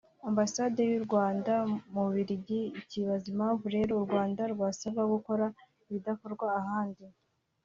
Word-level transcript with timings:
Ambasade 0.29 0.81
y’u 0.91 1.01
Rwanda 1.05 1.53
mu 1.91 2.01
Bubiligi 2.05 2.61
ikibaza 2.81 3.25
impamvu 3.33 3.65
rero 3.75 3.91
u 3.95 4.03
Rwanda 4.07 4.41
rwasabwa 4.53 5.03
gukora 5.13 5.45
ibidakorwa 5.89 6.47
ahandi 6.61 7.05